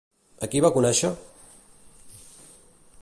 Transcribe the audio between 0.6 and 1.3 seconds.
va conèixer?